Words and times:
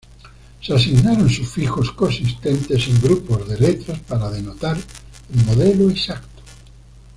Se 0.63 0.73
asignaron 0.73 1.29
sufijos 1.29 1.91
consistentes 1.91 2.87
en 2.87 3.01
grupos 3.03 3.47
de 3.47 3.59
letras 3.59 3.99
para 3.99 4.31
denotar 4.31 4.75
el 4.75 5.45
modelo 5.45 5.91
exacto. 5.91 6.41